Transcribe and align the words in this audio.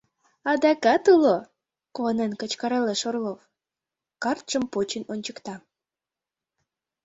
—Адакат 0.51 1.03
уло,— 1.13 1.35
куанен 1.95 2.31
кычкыралеш 2.39 3.01
Орлов, 3.09 3.39
картшым 4.23 4.63
почын 4.73 5.03
ончыкта. 5.13 5.55